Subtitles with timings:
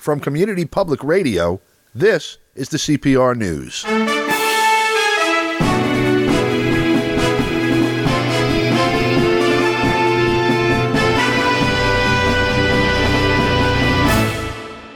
[0.00, 1.60] From Community Public Radio,
[1.94, 3.82] this is the CPR News.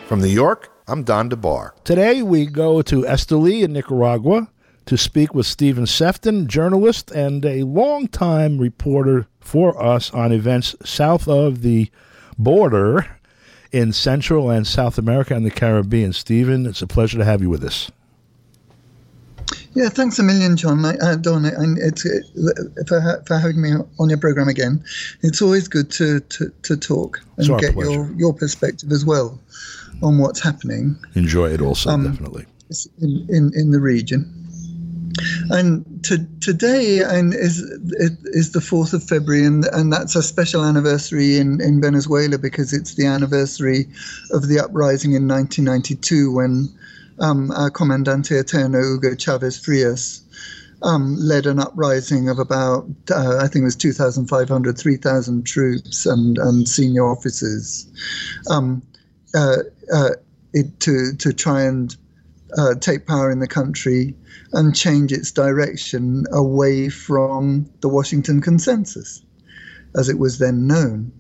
[0.08, 1.72] From New York, I'm Don DeBar.
[1.84, 4.48] Today we go to Esteli in Nicaragua
[4.86, 11.28] to speak with Stephen Sefton, journalist and a longtime reporter for us on events south
[11.28, 11.90] of the
[12.38, 13.18] border
[13.74, 16.12] in Central and South America and the Caribbean.
[16.12, 17.90] Stephen, it's a pleasure to have you with us.
[19.74, 20.84] Yeah, thanks a million, John.
[20.84, 22.24] I, uh, Don, and it's it,
[22.86, 24.84] for, for having me on your program again.
[25.22, 27.90] It's always good to to, to talk and get pleasure.
[27.90, 29.40] your your perspective as well
[30.02, 30.96] on what's happening.
[31.16, 32.46] Enjoy it also, um, definitely.
[33.02, 34.43] In, in, in the region.
[35.50, 40.64] And to, today and is is the fourth of February, and, and that's a special
[40.64, 43.86] anniversary in, in Venezuela because it's the anniversary
[44.32, 46.68] of the uprising in 1992 when
[47.20, 50.22] um, our Comandante Eterno Hugo Chavez Frias
[50.82, 56.38] um, led an uprising of about uh, I think it was 2,500, 3,000 troops and,
[56.38, 57.86] and senior officers.
[58.50, 58.82] Um,
[59.34, 59.56] uh,
[59.92, 60.10] uh,
[60.52, 61.96] it, to to try and
[62.56, 64.14] uh, take power in the country
[64.52, 69.22] and change its direction away from the Washington Consensus,
[69.96, 71.12] as it was then known.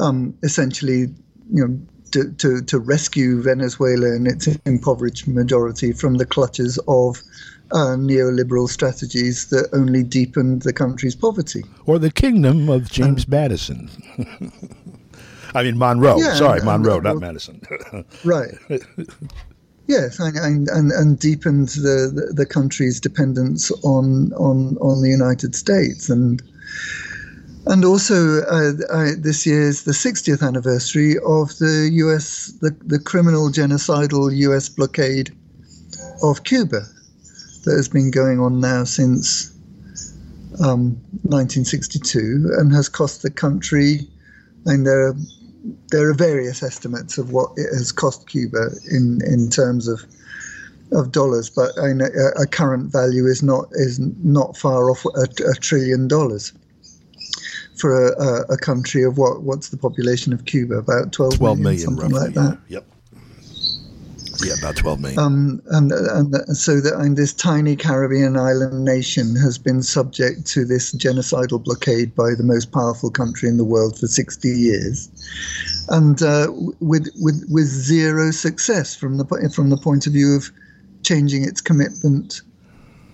[0.00, 1.12] Um, essentially,
[1.52, 1.78] you know,
[2.12, 7.22] to, to, to rescue Venezuela and its impoverished majority from the clutches of
[7.72, 11.64] uh, neoliberal strategies that only deepened the country's poverty.
[11.86, 13.90] Or the kingdom of James um, Madison.
[15.54, 16.18] I mean Monroe.
[16.18, 17.60] Yeah, Sorry, Monroe, not Madison.
[18.24, 18.54] right.
[19.92, 26.08] Yes, and, and, and deepened the, the, country's dependence on, on, on the United States.
[26.08, 26.42] And,
[27.66, 32.54] and also, uh, uh, this year is the 60th anniversary of the U.S.
[32.62, 34.70] the, the criminal genocidal U.S.
[34.70, 35.36] blockade
[36.22, 36.86] of Cuba
[37.64, 39.50] that has been going on now since
[40.64, 40.96] um,
[41.28, 44.08] 1962 and has cost the country.
[44.64, 45.16] And there are
[45.90, 50.04] there are various estimates of what it has cost Cuba in, in terms of
[50.92, 55.54] of dollars, but a, a current value is not is not far off a, a
[55.54, 56.52] trillion dollars
[57.76, 61.62] for a, a, country of what what's the population of Cuba about 12, 12 million,
[61.62, 62.58] million something roughly, like that.
[62.68, 62.86] Yep.
[64.44, 65.18] Yeah, about 12 million.
[65.18, 70.64] Um, and, and so that and this tiny Caribbean island nation has been subject to
[70.64, 75.10] this genocidal blockade by the most powerful country in the world for 60 years,
[75.88, 76.48] and uh,
[76.80, 80.50] with with with zero success from the from the point of view of
[81.02, 82.42] changing its commitment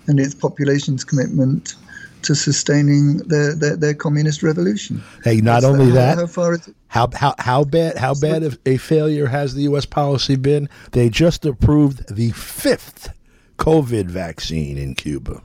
[0.06, 1.74] and its population's commitment
[2.22, 5.02] to sustaining their, their, their communist revolution.
[5.24, 6.74] Hey, not only that, how, far is it?
[6.88, 9.86] How, how, how bad how bad of a failure has the U.S.
[9.86, 10.68] policy been?
[10.92, 13.12] They just approved the fifth
[13.58, 15.42] COVID vaccine in Cuba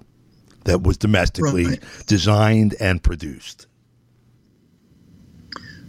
[0.66, 1.84] that was domestically right.
[2.08, 3.68] designed and produced.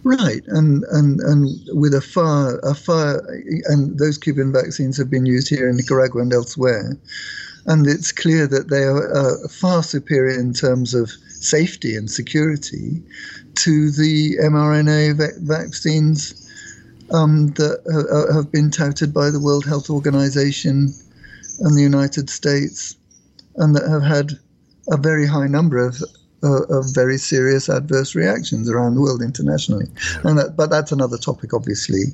[0.05, 3.27] Right, and and and with a far a far
[3.65, 6.99] and those Cuban vaccines have been used here in Nicaragua and elsewhere.
[7.67, 13.03] And it's clear that they are uh, far superior in terms of safety and security
[13.55, 16.47] to the mRNA va- vaccines
[17.11, 17.81] um, that
[18.35, 20.93] have been touted by the World Health Organization
[21.61, 22.97] and the United States,
[23.57, 24.39] and that have had
[24.91, 26.03] a very high number of
[26.45, 29.87] of very serious adverse reactions around the world internationally.
[30.23, 32.05] And that, but that's another topic, obviously.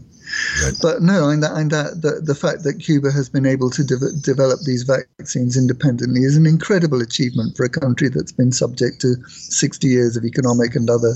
[0.62, 0.74] Right.
[0.80, 3.82] But no, and, that, and that, the, the fact that Cuba has been able to
[3.82, 9.00] de- develop these vaccines independently is an incredible achievement for a country that's been subject
[9.00, 11.14] to 60 years of economic and other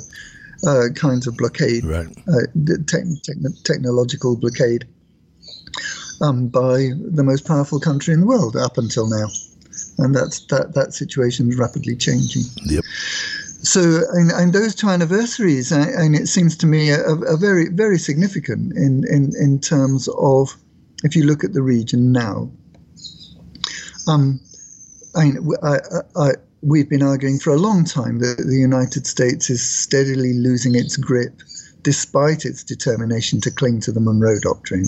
[0.66, 2.08] uh, kinds of blockade, right.
[2.28, 2.46] uh,
[2.86, 4.86] te- te- technological blockade
[6.20, 9.26] um, by the most powerful country in the world up until now.
[9.98, 12.42] And that's that, that situation is rapidly changing.
[12.64, 12.84] Yep.
[13.62, 17.98] So, and, and, those two anniversaries, and it seems to me, are, are, very, very
[17.98, 20.54] significant in, in, in terms of,
[21.02, 22.50] if you look at the region now.
[24.06, 24.38] Um,
[25.16, 25.32] I,
[25.62, 25.78] I,
[26.14, 26.30] I,
[26.60, 30.98] we've been arguing for a long time that the United States is steadily losing its
[30.98, 31.40] grip,
[31.80, 34.84] despite its determination to cling to the Monroe Doctrine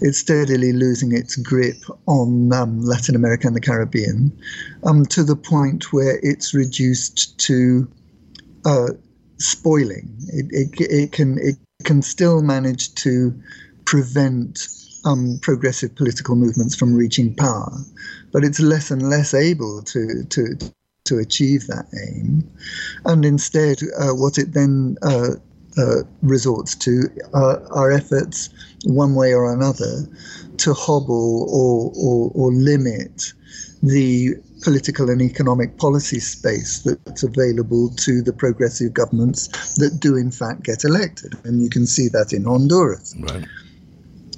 [0.00, 4.36] it's steadily losing its grip on um, Latin America and the Caribbean
[4.84, 7.88] um, to the point where it's reduced to
[8.64, 8.88] uh,
[9.38, 10.14] spoiling.
[10.28, 13.34] It, it, it, can it can still manage to
[13.84, 14.68] prevent
[15.04, 17.72] um, progressive political movements from reaching power,
[18.32, 20.56] but it's less and less able to to
[21.04, 22.50] to achieve that aim,
[23.04, 25.32] and instead, uh, what it then uh,
[25.78, 28.50] uh, resorts to uh, are efforts,
[28.84, 30.06] one way or another,
[30.58, 33.32] to hobble or, or, or limit
[33.82, 40.30] the political and economic policy space that's available to the progressive governments that do in
[40.30, 41.34] fact get elected.
[41.44, 43.14] And you can see that in Honduras.
[43.18, 43.44] Right.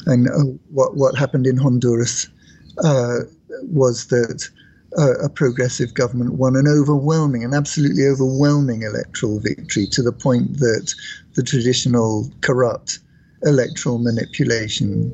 [0.07, 2.29] And uh, what, what happened in Honduras
[2.85, 3.21] uh,
[3.63, 4.49] was that
[4.99, 10.59] uh, a progressive government won an overwhelming, an absolutely overwhelming electoral victory to the point
[10.59, 10.95] that
[11.35, 12.99] the traditional corrupt
[13.43, 15.11] electoral manipulation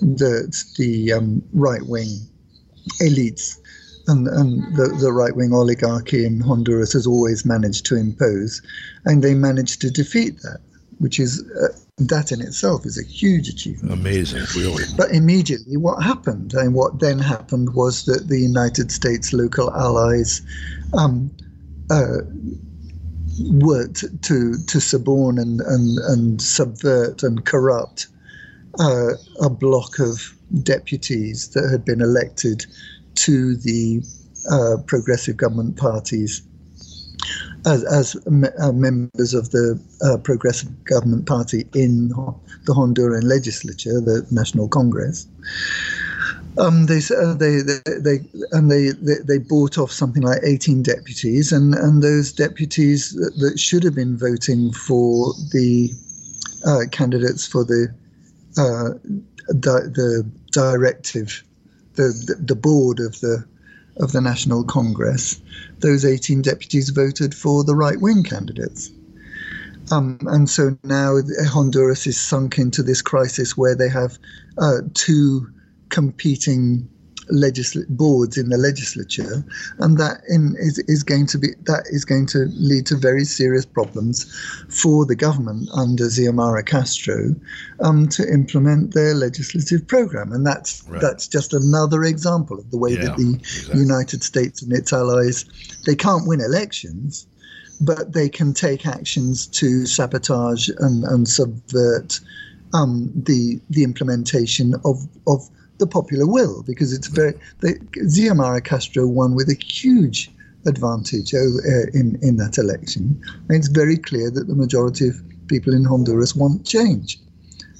[0.00, 2.20] that the um, right wing
[3.00, 3.58] elites
[4.08, 8.60] and, and the, the right wing oligarchy in Honduras has always managed to impose,
[9.04, 10.60] and they managed to defeat that,
[11.02, 13.92] which is uh, that in itself is a huge achievement.
[13.92, 14.84] Amazing, really.
[14.96, 20.42] But immediately, what happened, and what then happened, was that the United States local allies
[20.96, 21.28] um,
[21.90, 22.18] uh,
[23.50, 28.06] worked to to suborn and and, and subvert and corrupt
[28.78, 30.32] uh, a block of
[30.62, 32.64] deputies that had been elected
[33.16, 34.04] to the
[34.52, 36.42] uh, progressive government parties
[37.66, 44.00] as, as me- uh, members of the uh, Progressive Government Party in the Honduran legislature,
[44.00, 45.26] the National Congress.
[46.58, 48.20] Um, they, uh, they, they, they,
[48.50, 53.32] and they, they, they, bought off something like 18 deputies, and, and those deputies that,
[53.38, 55.90] that should have been voting for the
[56.66, 57.88] uh, candidates for the
[58.58, 58.90] uh,
[59.58, 61.42] di- the directive,
[61.94, 63.44] the, the, the board of the
[63.98, 65.40] of the National Congress,
[65.80, 68.90] those 18 deputies voted for the right wing candidates.
[69.90, 74.18] Um, and so now Honduras is sunk into this crisis where they have
[74.58, 75.48] uh, two
[75.88, 76.88] competing
[77.30, 79.44] legisl- boards in the legislature,
[79.78, 83.24] and that in, is, is going to be that is going to lead to very
[83.24, 84.24] serious problems
[84.68, 87.34] for the government under Xiomara Castro
[87.80, 91.00] um, to implement their legislative program, and that's right.
[91.00, 93.80] that's just another example of the way yeah, that the exactly.
[93.80, 95.44] United States and its allies
[95.86, 97.26] they can't win elections.
[97.80, 102.20] But they can take actions to sabotage and, and subvert
[102.74, 105.48] um, the the implementation of, of
[105.78, 110.30] the popular will because it's very the, Xiomara Castro won with a huge
[110.66, 111.38] advantage uh,
[111.92, 113.20] in in that election.
[113.48, 117.18] And it's very clear that the majority of people in Honduras want change,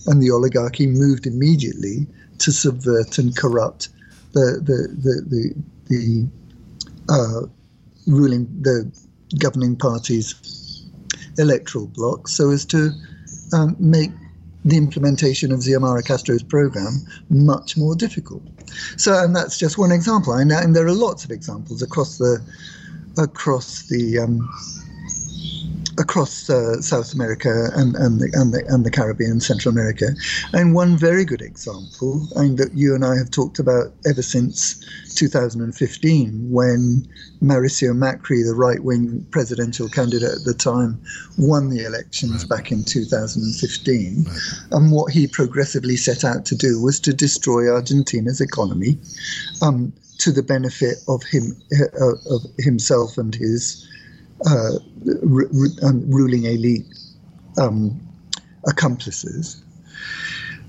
[0.07, 2.07] and the oligarchy moved immediately
[2.39, 3.89] to subvert and corrupt
[4.33, 5.55] the the the the,
[5.89, 6.29] the
[7.09, 7.47] uh,
[8.07, 8.91] ruling the
[9.39, 10.35] governing party's
[11.39, 12.91] electoral bloc so as to
[13.53, 14.11] um, make
[14.65, 18.43] the implementation of Xiomara Castro's program much more difficult.
[18.97, 20.33] So, and that's just one example.
[20.35, 22.41] And, and there are lots of examples across the
[23.19, 24.49] across the um,
[25.99, 30.09] across uh, South America and, and, the, and, the, and the Caribbean, Central America.
[30.53, 34.83] And one very good example, and that you and I have talked about ever since
[35.15, 37.07] 2015, when
[37.43, 41.01] Mauricio Macri, the right wing presidential candidate at the time,
[41.39, 42.59] won the elections right.
[42.59, 44.25] back in 2015.
[44.25, 44.39] Right.
[44.71, 48.99] And what he progressively set out to do was to destroy Argentina's economy
[49.61, 51.57] um, to the benefit of him,
[52.01, 53.87] uh, of himself and his
[54.47, 54.73] uh,
[55.83, 56.87] um, ruling elite
[57.59, 58.01] um,
[58.67, 59.63] accomplices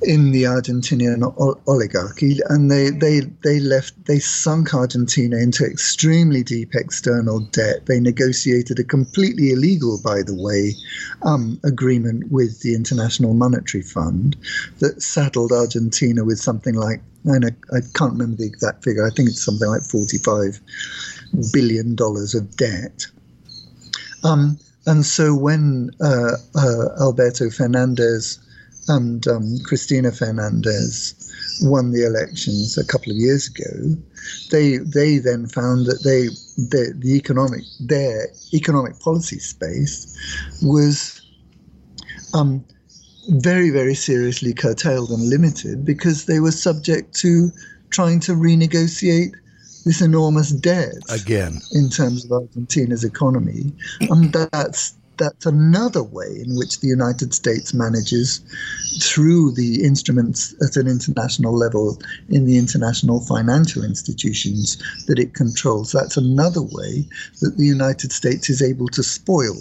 [0.06, 1.24] in the Argentinian
[1.68, 7.86] oligarchy, and they, they, they left, they sunk Argentina into extremely deep external debt.
[7.86, 10.76] They negotiated a completely illegal, by the way,
[11.24, 14.36] um, agreement with the International Monetary Fund
[14.80, 17.38] that saddled Argentina with something like, I,
[17.76, 20.60] I can't remember the exact figure, I think it's something like $45
[21.54, 23.06] billion of debt.
[24.24, 28.40] Um, and so when uh, uh, Alberto Fernandez
[28.88, 31.16] and um, Cristina Fernandez
[31.62, 33.96] won the elections a couple of years ago,
[34.52, 36.28] they they then found that they
[36.58, 40.18] the, the economic their economic policy space
[40.62, 41.22] was
[42.34, 42.64] um,
[43.30, 47.52] very very seriously curtailed and limited because they were subject to
[47.90, 49.34] trying to renegotiate
[49.86, 53.72] this enormous debt again in terms of Argentina's economy,
[54.10, 58.42] and that's that's another way in which the United States manages,
[59.02, 65.92] through the instruments at an international level in the international financial institutions that it controls.
[65.92, 67.06] That's another way
[67.42, 69.56] that the United States is able to spoil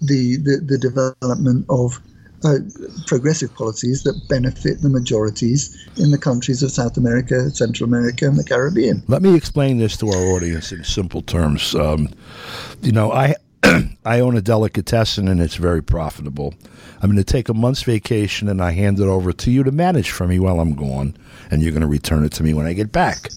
[0.00, 2.00] the, the, the development of
[2.44, 2.58] uh,
[3.06, 8.38] progressive policies that benefit the majorities in the countries of South America, Central America, and
[8.38, 9.02] the Caribbean.
[9.08, 11.74] Let me explain this to our audience in simple terms.
[11.74, 12.08] Um,
[12.82, 13.34] you know, I
[14.04, 16.54] I own a delicatessen and it's very profitable.
[17.02, 19.72] I'm going to take a month's vacation and I hand it over to you to
[19.72, 21.16] manage for me while I'm gone,
[21.50, 23.30] and you're going to return it to me when I get back.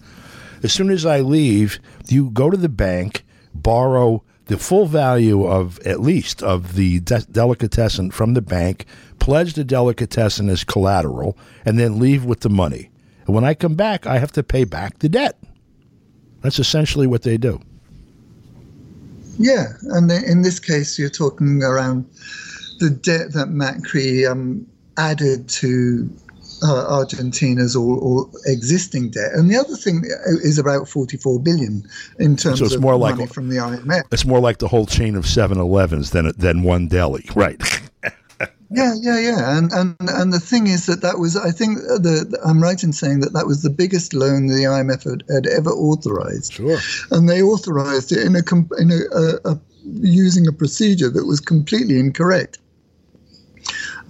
[0.62, 5.78] As soon as I leave, you go to the bank, borrow the full value of
[5.86, 8.84] at least of the de- delicatessen from the bank,
[9.18, 12.90] pledge the delicatessen as collateral, and then leave with the money.
[13.26, 15.38] And when I come back, I have to pay back the debt.
[16.42, 17.60] That's essentially what they do.
[19.38, 22.04] Yeah, and in this case, you're talking around
[22.80, 26.08] the debt that Macri um, added to
[26.62, 30.02] uh, Argentina's or, or, existing debt, and the other thing
[30.42, 31.86] is about 44 billion
[32.18, 34.02] in terms so it's of more money like, from the IMF.
[34.12, 37.60] It's more like the whole chain of 7-Elevens than than one deli, right?
[38.70, 42.38] yeah, yeah, yeah, and and and the thing is that that was, I think, the
[42.44, 45.70] I'm right in saying that that was the biggest loan the IMF had, had ever
[45.70, 46.54] authorized.
[46.54, 46.78] Sure,
[47.10, 48.42] and they authorized it in a
[48.80, 52.58] in a, a, a using a procedure that was completely incorrect.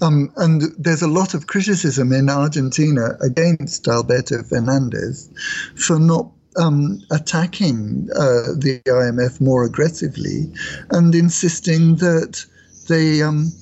[0.02, 5.30] Um, and there's a lot of criticism in Argentina against Alberto Fernandez
[5.76, 10.52] for not um, attacking uh, the IMF more aggressively
[10.90, 12.44] and insisting that
[12.88, 13.52] they um,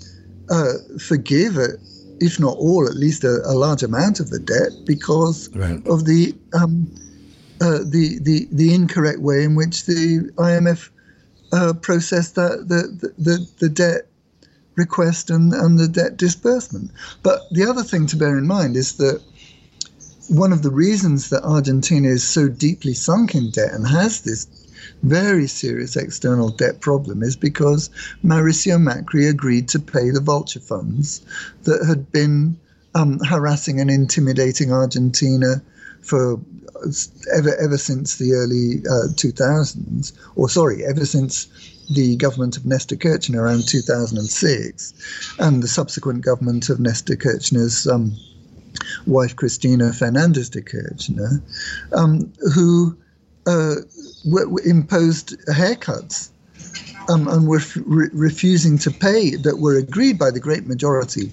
[0.50, 1.80] uh, forgive it,
[2.20, 5.86] if not all, at least a, a large amount of the debt because right.
[5.86, 6.92] of the, um,
[7.60, 10.90] uh, the the the incorrect way in which the IMF
[11.52, 14.08] uh, processed that the, the the debt
[14.76, 16.90] request and, and the debt disbursement.
[17.22, 19.22] But the other thing to bear in mind is that
[20.28, 24.46] one of the reasons that Argentina is so deeply sunk in debt and has this
[25.02, 27.90] very serious external debt problem is because
[28.24, 31.20] Mauricio Macri agreed to pay the vulture funds
[31.64, 32.56] that had been
[32.94, 35.62] um, harassing and intimidating Argentina
[36.02, 36.40] for
[37.32, 41.46] ever ever since the early uh, 2000s, or sorry, ever since
[41.94, 48.12] the government of Nestor Kirchner around 2006 and the subsequent government of Nestor Kirchner's um,
[49.06, 51.42] wife, Cristina Fernandez de Kirchner,
[51.92, 52.96] um, who
[53.46, 53.76] uh,
[54.64, 56.30] imposed haircuts
[57.08, 61.32] um, and were re- refusing to pay that were agreed by the great majority.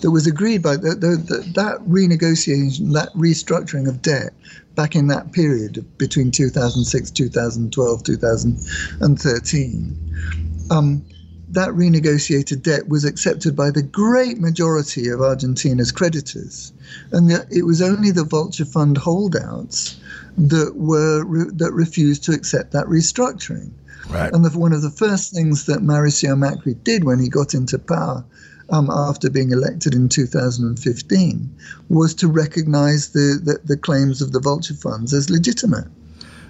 [0.00, 4.32] That was agreed by the, the, the, that renegotiation, that restructuring of debt
[4.74, 11.04] back in that period between 2006, 2012, 2013, um,
[11.50, 16.72] that renegotiated debt was accepted by the great majority of Argentina's creditors,
[17.10, 19.98] and it was only the vulture fund holdouts
[20.36, 23.70] that were that refused to accept that restructuring.
[24.10, 24.32] Right.
[24.32, 27.78] And the, one of the first things that Mauricio Macri did when he got into
[27.78, 28.24] power
[28.70, 31.56] um, after being elected in 2015
[31.88, 35.86] was to recognize the, the, the claims of the vulture funds as legitimate.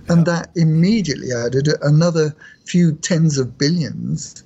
[0.08, 0.32] And yeah.
[0.32, 2.34] that immediately added another
[2.64, 4.42] few tens of billions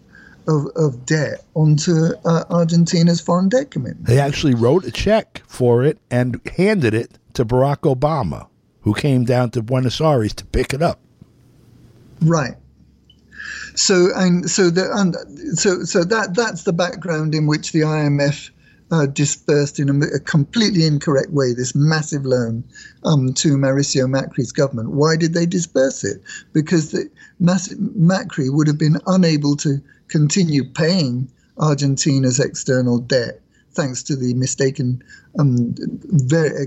[0.49, 4.07] of, of debt onto uh, Argentina's foreign debt commitment.
[4.07, 8.49] They actually wrote a check for it and handed it to Barack Obama,
[8.81, 11.01] who came down to Buenos Aires to pick it up.
[12.21, 12.55] Right.
[13.75, 15.17] So and so the and
[15.59, 18.51] so so that that's the background in which the IMF
[18.91, 22.63] uh, dispersed in a, a, completely incorrect way this massive loan
[23.05, 24.91] um, to Mauricio Macri's government.
[24.91, 26.23] Why did they disperse it?
[26.53, 27.09] Because the,
[27.41, 35.03] Macri would have been unable to continue paying Argentina's external debt thanks to the mistaken,
[35.39, 36.67] um, very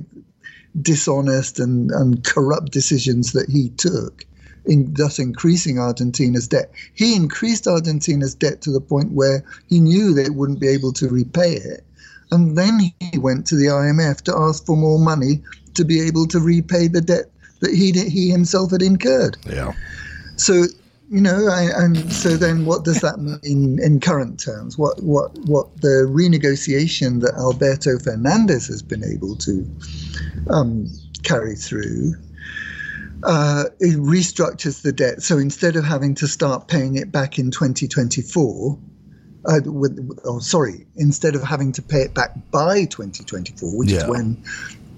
[0.82, 4.26] dishonest and, and corrupt decisions that he took
[4.68, 6.72] in thus increasing Argentina's debt.
[6.94, 11.08] He increased Argentina's debt to the point where he knew they wouldn't be able to
[11.08, 11.84] repay it.
[12.32, 15.42] And then he went to the IMF to ask for more money
[15.76, 17.26] to be able to repay the debt
[17.60, 19.38] that he he himself had incurred.
[19.48, 19.74] Yeah.
[20.36, 20.66] So
[21.10, 24.78] you know, I, and so then what does that mean in current terms?
[24.78, 29.66] What what what the renegotiation that Alberto Fernandez has been able to
[30.50, 30.90] um,
[31.24, 32.16] carry through
[33.26, 35.22] uh, it restructures the debt.
[35.22, 38.78] So instead of having to start paying it back in 2024,
[39.48, 43.98] uh, with, oh, sorry, instead of having to pay it back by 2024, which yeah.
[43.98, 44.44] is when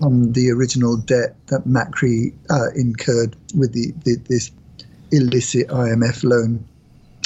[0.04, 4.52] um, the original debt that Macri uh, incurred with the, the, this
[5.12, 6.66] illicit IMF loan,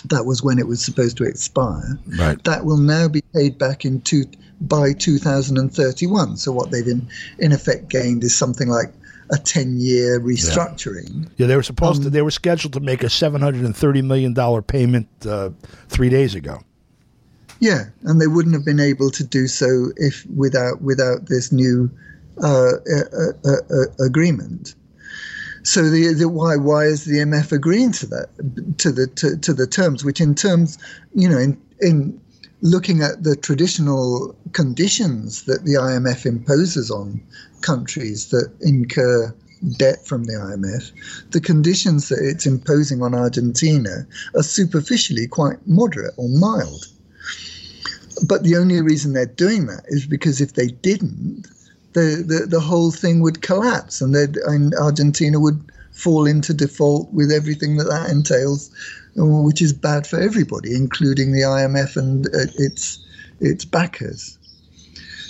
[0.06, 2.00] that was when it was supposed to expire.
[2.18, 2.44] Right.
[2.44, 4.26] That will now be paid back in two,
[4.60, 6.38] by 2031.
[6.38, 7.08] So what they've in,
[7.40, 8.94] in effect gained is something like
[9.32, 11.24] a 10 year restructuring.
[11.24, 11.30] Yeah.
[11.38, 11.48] yeah.
[11.48, 15.52] they were supposed um, to, they were scheduled to make a $730 million payment uh,
[15.88, 16.60] three days ago.
[17.60, 21.92] Yeah, and they wouldn't have been able to do so if without without this new
[22.42, 24.74] uh, uh, uh, uh agreement.
[25.62, 28.30] so the, the, why why is the IMF agreeing to that
[28.80, 30.80] to the to, to the terms which in terms
[31.14, 32.20] you know in in
[32.62, 37.22] looking at the traditional conditions that the IMF imposes on
[37.62, 39.34] countries that incur
[39.78, 40.92] debt from the IMF,
[41.32, 46.88] the conditions that it's imposing on Argentina are superficially quite moderate or mild.
[48.28, 51.48] But the only reason they're doing that is because if they didn't,
[51.94, 57.32] the, the, the whole thing would collapse and, and Argentina would fall into default with
[57.32, 58.72] everything that that entails,
[59.16, 63.00] which is bad for everybody, including the IMF and uh, its
[63.40, 64.38] its backers.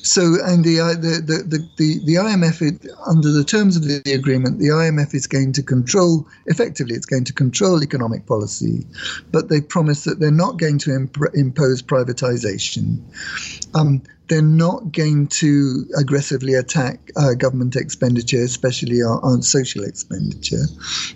[0.04, 4.58] So, and the, the, the, the, the IMF, it, under the terms of the agreement,
[4.58, 8.86] the IMF is going to control, effectively, it's going to control economic policy,
[9.32, 13.00] but they promise that they're not going to imp- impose privatization.
[13.76, 20.66] Um, they're not going to aggressively attack uh, government expenditure, especially on, on social expenditure,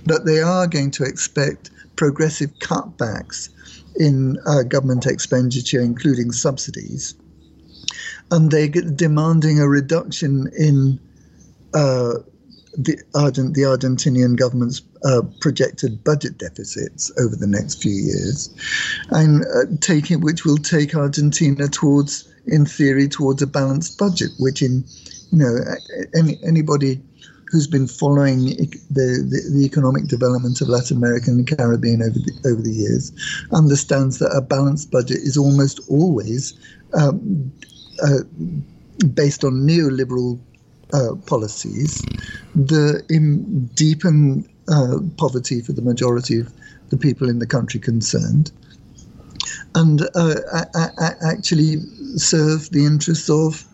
[0.05, 3.49] but they are going to expect progressive cutbacks
[3.97, 7.15] in uh, government expenditure, including subsidies
[8.31, 10.99] and they're demanding a reduction in
[11.73, 12.15] uh,
[12.77, 18.49] the, Argent, the Argentinian government's uh, projected budget deficits over the next few years,
[19.11, 24.31] and uh, taking which will take Argentina towards, in theory, towards a balanced budget.
[24.39, 24.83] Which, in
[25.31, 25.57] you know,
[26.15, 27.01] any, anybody
[27.55, 32.19] who's been following the, the, the, economic development of Latin America and the Caribbean over
[32.19, 33.13] the, over the years
[33.53, 36.53] understands that a balanced budget is almost always
[36.93, 37.49] um,
[38.03, 38.23] uh,
[39.13, 40.37] based on neoliberal
[40.93, 42.03] uh, policies.
[42.55, 43.05] That
[43.75, 46.51] deepen uh, poverty for the majority of
[46.89, 48.51] the people in the country concerned
[49.75, 51.77] and uh, a- a- actually
[52.17, 53.65] serve the interests of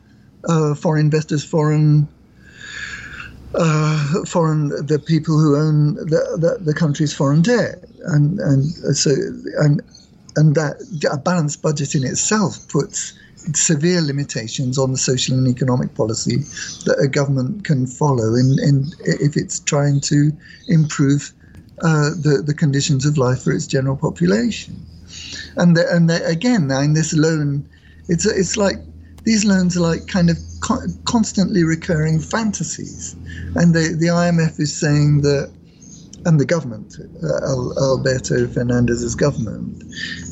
[0.48, 2.08] uh, foreign investors, foreign
[3.56, 8.66] uh, foreign the people who own the, the, the, country's foreign debt, and and
[8.96, 9.12] so
[9.60, 9.82] and
[10.36, 10.76] and that
[11.12, 13.14] a balanced budget in itself puts
[13.54, 16.38] severe limitations on the social and economic policy
[16.86, 20.32] that a government can follow in, in if it's trying to
[20.68, 21.34] improve
[21.82, 24.86] uh, the, the conditions of life for its general population.
[25.58, 27.68] And the, and the, again, now in this loan,
[28.08, 28.78] it's it's like
[29.24, 33.16] these loans are like kind of co- constantly recurring fantasies,
[33.56, 35.52] and the the IMF is saying that
[36.26, 39.84] and the government, uh, Alberto Fernandez's government,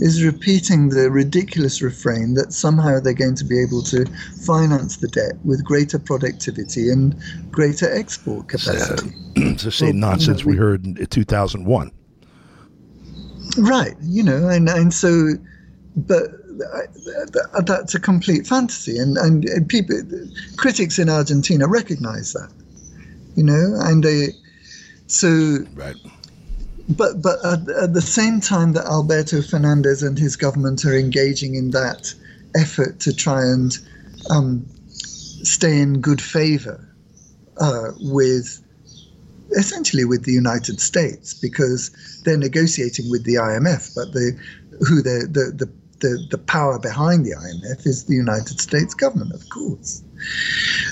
[0.01, 4.05] is repeating the ridiculous refrain that somehow they're going to be able to
[4.45, 7.15] finance the debt with greater productivity and
[7.51, 9.11] greater export capacity.
[9.35, 11.91] it's the same well, nonsense you know, we, we, heard in 2001.
[13.57, 15.29] Right, you know, and, and so,
[15.95, 16.29] but
[17.65, 19.97] that's a complete fantasy, and, and people,
[20.57, 22.51] critics in Argentina recognize that,
[23.35, 24.29] you know, and they
[25.09, 25.95] so, right.
[26.87, 31.55] But but at, at the same time that Alberto Fernandez and his government are engaging
[31.55, 32.13] in that
[32.55, 33.77] effort to try and
[34.29, 36.87] um, stay in good favor
[37.59, 38.63] uh, with
[39.57, 41.89] essentially with the United States because
[42.23, 44.37] they're negotiating with the IMF, but the
[44.87, 49.33] who the the, the the, the power behind the IMF is the United States government,
[49.33, 50.03] of course.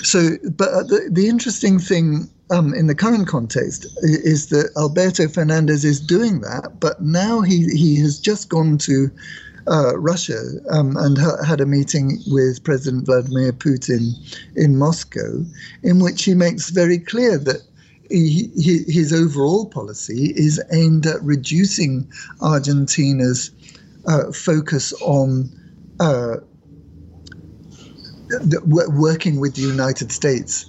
[0.02, 5.28] So, but uh, the, the interesting thing um, in the current context is that Alberto
[5.28, 9.10] Fernandez is doing that, but now he, he has just gone to
[9.66, 10.40] uh, Russia
[10.70, 14.14] um, and ha- had a meeting with President Vladimir Putin
[14.56, 15.44] in Moscow,
[15.82, 17.62] in which he makes very clear that
[18.10, 23.50] he, he, his overall policy is aimed at reducing Argentina's
[24.08, 25.50] uh, focus on
[26.00, 26.36] uh,
[28.28, 30.66] the, working with the United States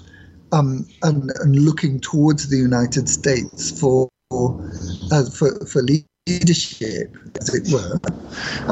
[0.51, 7.71] um, and, and, looking towards the United States for uh, for, for leadership, as it
[7.71, 7.99] were.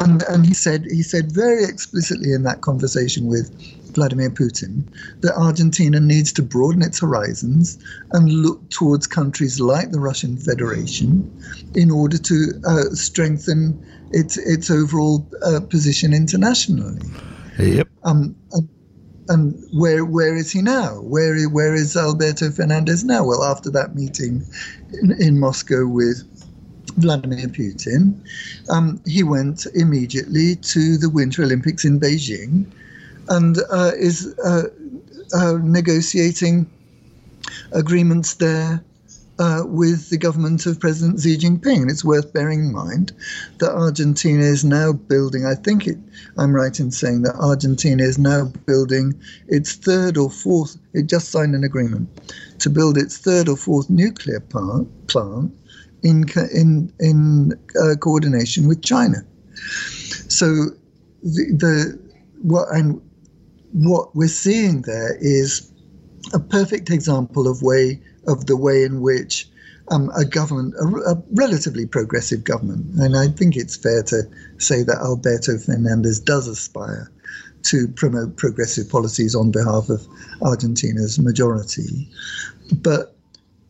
[0.02, 3.50] And and he said he said very explicitly in that conversation with
[3.94, 4.84] Vladimir Putin
[5.20, 7.78] that Argentina needs to broaden its horizons
[8.12, 11.30] and look towards countries like the Russian Federation
[11.74, 17.00] in order to uh, strengthen its its overall uh, position internationally.
[17.58, 17.88] Yep.
[18.04, 18.68] Um, and,
[19.28, 21.00] and where where is he now?
[21.00, 23.24] Where where is Alberto Fernandez now?
[23.24, 24.44] Well, after that meeting
[25.02, 26.22] in, in Moscow with
[26.96, 28.18] Vladimir Putin,
[28.70, 32.66] um, he went immediately to the Winter Olympics in Beijing,
[33.28, 34.62] and uh, is uh,
[35.34, 36.66] uh, negotiating
[37.72, 38.82] agreements there
[39.38, 41.82] uh, with the government of President Xi Jinping.
[41.82, 43.12] And it's worth bearing in mind
[43.58, 45.98] that Argentina is now building, I think it,
[46.36, 51.30] I'm right in saying that Argentina is now building its third or fourth, it just
[51.30, 52.08] signed an agreement
[52.60, 54.88] to build its third or fourth nuclear plant,
[56.02, 56.24] in,
[56.54, 59.18] in, in uh, coordination with China.
[60.28, 60.46] So
[61.22, 62.08] the, the
[62.42, 63.00] what and
[63.72, 65.72] what we're seeing there is
[66.32, 69.48] a perfect example of way of the way in which
[69.90, 74.22] um, a government, a, a, relatively progressive government, and I think it's fair to
[74.58, 77.10] say that Alberto Fernandez does aspire
[77.64, 80.06] to promote progressive policies on behalf of
[80.42, 82.08] Argentina's majority.
[82.72, 83.16] But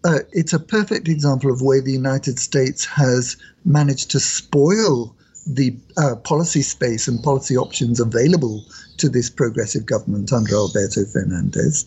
[0.04, 5.14] uh, it's a perfect example of way the United States has managed to spoil
[5.46, 8.64] the uh, policy space and policy options available
[8.98, 11.86] to this progressive government under Alberto Fernandez.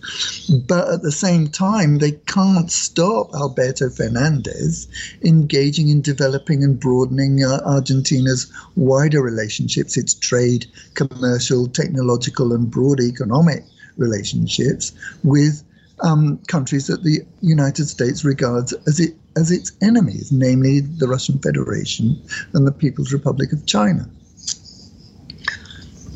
[0.68, 4.88] But at the same time, they can't stop Alberto Fernandez
[5.24, 13.00] engaging in developing and broadening uh, Argentina's wider relationships, its trade, commercial, technological, and broad
[13.00, 13.64] economic
[13.98, 14.94] relationships
[15.24, 15.64] with
[16.02, 21.40] um, countries that the United States regards as it as its enemies, namely the Russian
[21.40, 22.22] Federation
[22.54, 24.10] and the People's Republic of China.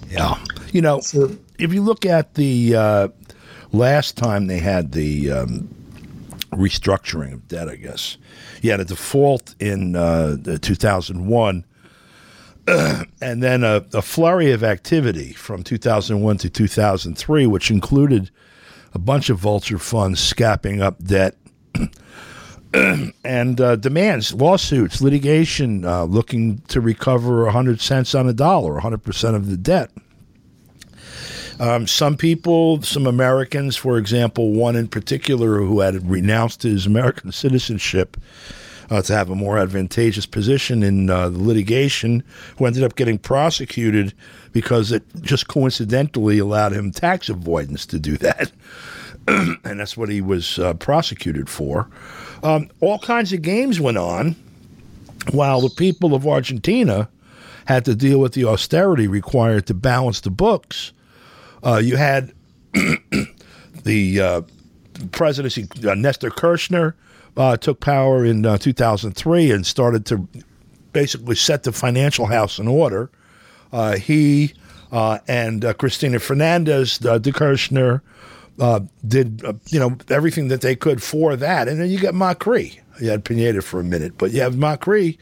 [0.09, 0.37] Yeah,
[0.75, 3.07] you know, so, if you look at the uh,
[3.71, 5.73] last time they had the um,
[6.51, 8.17] restructuring of debt, I guess
[8.61, 11.65] you had a default in uh, 2001.
[12.67, 18.31] and then a, a, flurry of activity from 2001 to 2003, which included
[18.93, 21.37] a bunch of vulture funds scapping up debt
[23.23, 29.35] and uh, demands, lawsuits, litigation, uh, looking to recover 100 cents on a dollar, 100%
[29.35, 29.91] of the debt.
[31.59, 37.31] Um, some people, some Americans, for example, one in particular who had renounced his American
[37.31, 38.17] citizenship
[38.89, 42.23] uh, to have a more advantageous position in uh, the litigation,
[42.57, 44.13] who ended up getting prosecuted
[44.51, 48.51] because it just coincidentally allowed him tax avoidance to do that.
[49.27, 51.89] and that's what he was uh, prosecuted for.
[52.43, 54.35] Um, all kinds of games went on
[55.31, 57.09] while the people of Argentina
[57.65, 60.91] had to deal with the austerity required to balance the books.
[61.65, 62.31] Uh, you had
[63.83, 64.41] the uh,
[65.11, 66.95] presidency, uh, Nestor Kirchner
[67.35, 70.27] uh, took power in uh, 2003 and started to
[70.93, 73.09] basically set the financial house in order.
[73.73, 74.53] Uh, he
[74.91, 78.01] and Cristina Fernandez, de Kirchner,
[79.05, 82.79] did you know everything that they could for that, and then you got Macri.
[83.01, 85.17] You had Pineda for a minute, but you have Macri,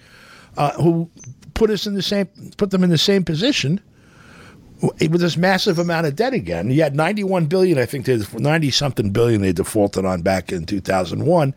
[0.75, 1.09] who
[1.55, 2.27] put us in the same,
[2.57, 3.81] put them in the same position
[4.83, 6.69] with this massive amount of debt again.
[6.69, 11.53] You had 91 billion, I think, 90 something billion they defaulted on back in 2001.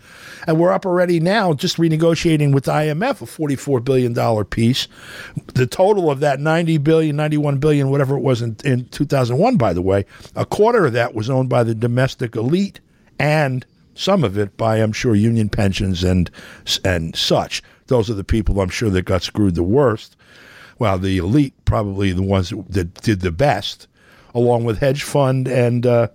[0.46, 4.86] And we're up already now just renegotiating with IMF a 44 billion dollar piece.
[5.54, 9.72] The total of that 90 billion, 91 billion, whatever it was in, in 2001, by
[9.72, 10.04] the way,
[10.36, 12.80] a quarter of that was owned by the domestic elite
[13.18, 16.30] and some of it by, I'm sure, union pensions and
[16.84, 17.62] and such.
[17.86, 20.16] Those are the people I'm sure that got screwed the worst
[20.78, 23.87] well, the elite probably the ones that did the best,
[24.35, 26.09] along with hedge fund and uh,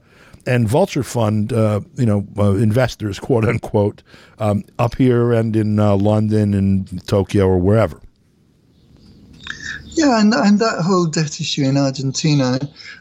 [0.45, 4.01] and vulture fund, uh, you know, uh, investors, quote unquote,
[4.39, 8.01] um, up here and in uh, London and Tokyo or wherever.
[9.93, 12.59] Yeah, and, and that whole debt issue in Argentina,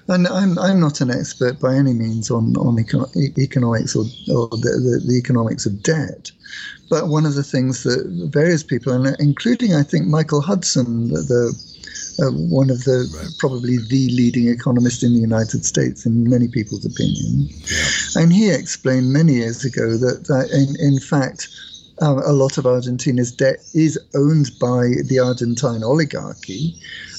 [0.09, 3.07] and I'm, I'm not an expert by any means on, on eco-
[3.39, 6.33] economics or, or the, the, the, economics of debt,
[6.89, 11.21] but one of the things that various people, and including I think Michael Hudson, the,
[11.21, 11.70] the
[12.19, 13.29] uh, one of the right.
[13.39, 18.23] probably the leading economist in the United States, in many people's opinion, yeah.
[18.23, 21.49] and he explained many years ago that uh, in in fact.
[22.03, 26.75] Uh, a lot of Argentina's debt is owned by the Argentine oligarchy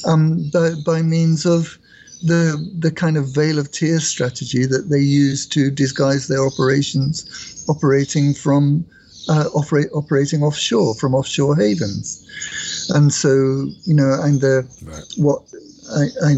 [0.07, 1.77] um, by, by means of
[2.23, 7.65] the the kind of veil of tears strategy that they use to disguise their operations,
[7.67, 8.85] operating from
[9.29, 12.25] uh, operate, operating offshore from offshore havens.
[12.89, 13.29] And so,
[13.83, 15.03] you know, and the, right.
[15.17, 15.43] what
[15.95, 16.33] I, I,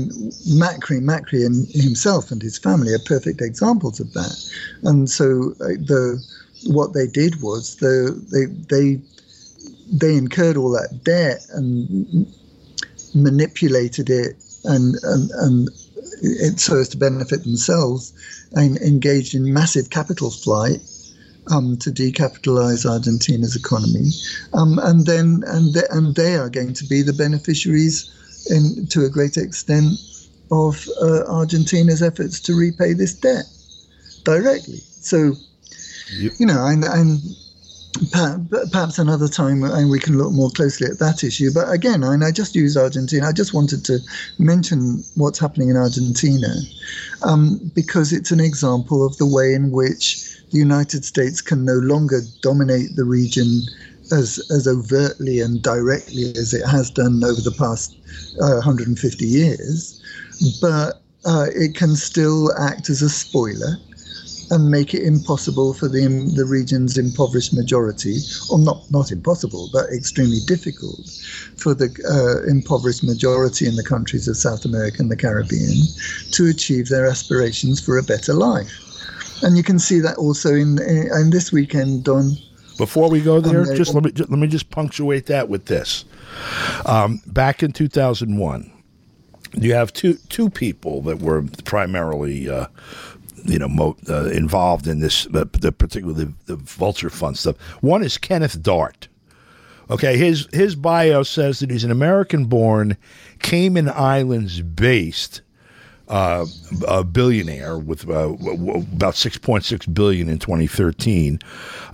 [0.50, 4.52] Macri, Macri and himself and his family are perfect examples of that.
[4.84, 6.24] And so uh, the
[6.66, 9.02] what they did was the, they they
[9.92, 12.26] they incurred all that debt and
[13.14, 15.70] manipulated it and and, and
[16.22, 18.14] it so as to benefit themselves
[18.54, 20.80] and engaged in massive capital flight
[21.52, 24.10] um, to decapitalize Argentina's economy,
[24.54, 28.10] um, and then and they, and they are going to be the beneficiaries,
[28.50, 29.94] in to a great extent,
[30.52, 33.46] of uh, Argentina's efforts to repay this debt
[34.24, 34.78] directly.
[34.78, 35.34] So,
[36.18, 36.34] yep.
[36.38, 37.20] you know, and, and
[38.72, 41.52] perhaps another time and we can look more closely at that issue.
[41.54, 43.28] But again, I, I just use Argentina.
[43.28, 44.00] I just wanted to
[44.40, 46.54] mention what's happening in Argentina
[47.24, 51.74] um, because it's an example of the way in which the United States can no
[51.74, 53.64] longer dominate the region
[54.12, 57.98] as, as overtly and directly as it has done over the past
[58.40, 60.00] uh, 150 years,
[60.62, 63.78] but uh, it can still act as a spoiler
[64.52, 68.18] and make it impossible for the the region's impoverished majority,
[68.52, 71.10] or not not impossible, but extremely difficult
[71.56, 75.88] for the uh, impoverished majority in the countries of South America and the Caribbean
[76.32, 78.83] to achieve their aspirations for a better life.
[79.44, 82.32] And you can see that also in in this weekend, Don.
[82.78, 85.66] Before we go there, um, just let me just, let me just punctuate that with
[85.66, 86.06] this.
[86.86, 88.72] Um, back in 2001,
[89.54, 92.68] you have two two people that were primarily uh,
[93.46, 97.60] you know, mo- uh, involved in this, uh, the particularly the, the vulture fund stuff.
[97.82, 99.08] One is Kenneth Dart.
[99.90, 102.96] Okay, his his bio says that he's an American-born,
[103.40, 105.42] Cayman Islands based
[106.08, 106.46] uh,
[106.88, 111.40] a billionaire with uh, about 6.6 billion in 2013.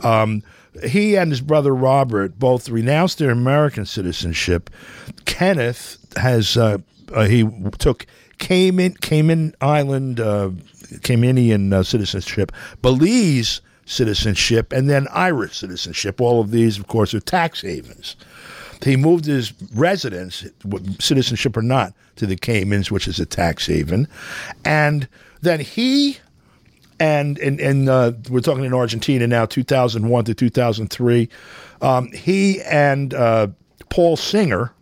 [0.04, 0.44] Um,
[0.84, 4.70] he and his brother Robert both renounced their American citizenship.
[5.26, 6.78] Kenneth has uh,
[7.14, 7.48] uh he
[7.80, 8.06] took
[8.38, 10.52] Cayman Cayman Island uh,
[11.02, 16.22] Caymanian uh, citizenship, Belize citizenship, and then Irish citizenship.
[16.22, 18.16] All of these, of course, are tax havens.
[18.84, 20.46] He moved his residence,
[21.00, 24.08] citizenship or not, to the Caymans, which is a tax haven,
[24.64, 25.08] and
[25.42, 26.18] then he
[27.00, 31.30] and and, and uh, we're talking in Argentina now, 2001 to 2003.
[31.82, 33.48] Um, he and uh,
[33.90, 34.74] Paul Singer,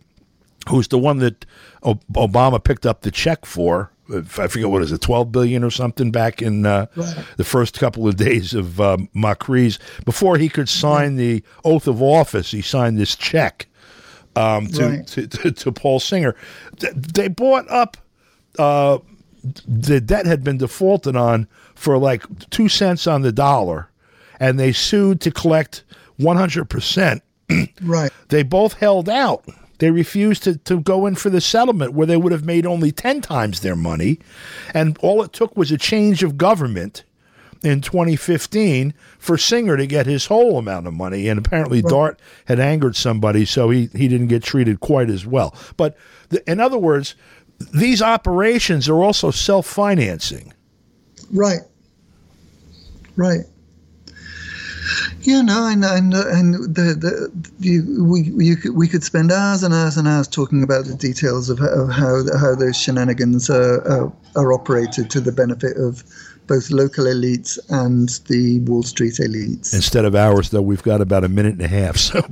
[0.68, 1.46] who's the one that
[1.82, 6.10] Obama picked up the check for I forget what is it, twelve billion or something
[6.10, 7.24] back in uh, right.
[7.36, 12.00] the first couple of days of um, Macri's before he could sign the oath of
[12.00, 12.50] office.
[12.50, 13.67] He signed this check
[14.38, 15.06] um, to, right.
[15.06, 16.34] to, to, to, Paul Singer.
[16.78, 17.96] They bought up.
[18.58, 18.98] Uh,
[19.66, 23.88] the debt had been defaulted on for like two cents on the dollar,
[24.40, 25.84] and they sued to collect
[26.16, 27.22] one hundred percent.
[27.80, 28.12] Right.
[28.28, 29.44] They both held out
[29.78, 32.92] they refused to, to go in for the settlement where they would have made only
[32.92, 34.18] 10 times their money.
[34.74, 37.04] And all it took was a change of government
[37.62, 41.28] in 2015 for Singer to get his whole amount of money.
[41.28, 45.54] And apparently, Dart had angered somebody, so he, he didn't get treated quite as well.
[45.76, 45.96] But
[46.28, 47.14] the, in other words,
[47.72, 50.52] these operations are also self financing.
[51.32, 51.60] Right.
[53.16, 53.40] Right.
[55.22, 59.62] Yeah, no, and and and the, the you, we you could, we could spend hours
[59.62, 63.50] and hours and hours talking about the details of how of how, how those shenanigans
[63.50, 66.02] are, are, are operated to the benefit of
[66.48, 69.72] both local elites and the Wall Street elites.
[69.74, 71.96] Instead of hours, though, we've got about a minute and a half.
[72.08, 72.22] So,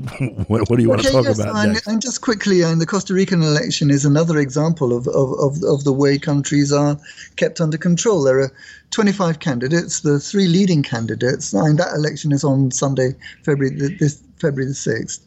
[0.49, 1.87] what, what do you want okay, to talk yes, about and, next?
[1.87, 5.85] And just quickly, and the Costa Rican election is another example of, of, of, of
[5.85, 6.97] the way countries are
[7.37, 8.23] kept under control.
[8.23, 8.53] There are
[8.93, 14.67] 25 candidates, the three leading candidates, and that election is on Sunday, February this February
[14.67, 15.21] the 6th.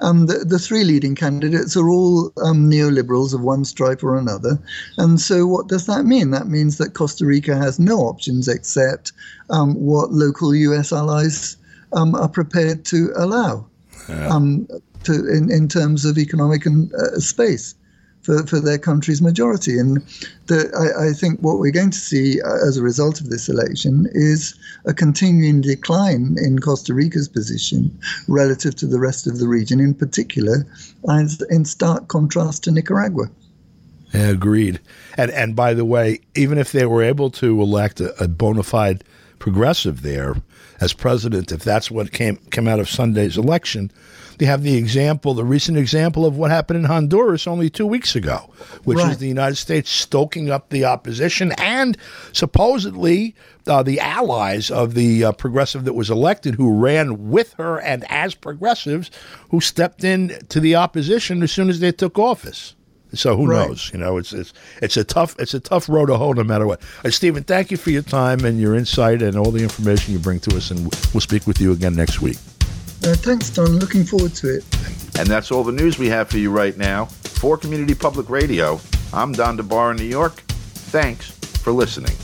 [0.00, 4.58] Um, the, the three leading candidates are all um, neoliberals of one stripe or another.
[4.98, 6.30] And so, what does that mean?
[6.30, 9.12] That means that Costa Rica has no options except
[9.50, 11.56] um, what local US allies
[11.92, 13.66] um, are prepared to allow
[14.08, 14.28] yeah.
[14.28, 14.68] Um,
[15.04, 17.74] to, in, in terms of economic and, uh, space
[18.26, 19.78] for, for their country's majority.
[19.78, 19.98] And
[20.46, 23.48] the, I, I, think what we're going to see uh, as a result of this
[23.48, 29.46] election is a continuing decline in Costa Rica's position relative to the rest of the
[29.46, 30.66] region, in particular,
[31.08, 33.26] as in stark contrast to Nicaragua.
[34.12, 34.80] Yeah, agreed.
[35.16, 38.62] And and by the way, even if they were able to elect a, a bona
[38.62, 39.04] fide
[39.38, 40.36] progressive there
[40.80, 43.90] as president, if that's what came came out of Sunday's election,
[44.38, 48.14] they have the example, the recent example of what happened in Honduras only two weeks
[48.14, 48.50] ago,
[48.84, 49.12] which right.
[49.12, 51.96] is the United States stoking up the opposition and
[52.32, 53.34] supposedly
[53.66, 58.04] uh, the allies of the uh, progressive that was elected who ran with her and
[58.10, 59.10] as progressives
[59.50, 62.74] who stepped in to the opposition as soon as they took office.
[63.14, 63.68] So who right.
[63.68, 63.90] knows?
[63.92, 66.66] You know, it's it's it's a tough it's a tough road to hoe no matter
[66.66, 66.82] what.
[67.04, 70.18] Uh, Stephen, thank you for your time and your insight and all the information you
[70.18, 72.36] bring to us, and we'll speak with you again next week.
[73.04, 73.78] Uh, thanks, Don.
[73.78, 74.64] Looking forward to it.
[75.18, 77.06] And that's all the news we have for you right now.
[77.06, 78.80] For Community Public Radio,
[79.12, 80.32] I'm Don DeBar in New York.
[80.32, 82.14] Thanks for listening.